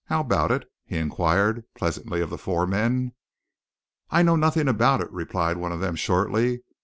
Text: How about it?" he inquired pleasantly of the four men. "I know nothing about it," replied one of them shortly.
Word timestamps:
How 0.05 0.21
about 0.21 0.49
it?" 0.51 0.65
he 0.83 0.97
inquired 0.97 1.63
pleasantly 1.75 2.21
of 2.21 2.31
the 2.31 2.37
four 2.39 2.65
men. 2.65 3.11
"I 4.09 4.23
know 4.23 4.35
nothing 4.35 4.67
about 4.67 4.99
it," 5.01 5.11
replied 5.11 5.57
one 5.57 5.71
of 5.71 5.79
them 5.79 5.95
shortly. 5.95 6.63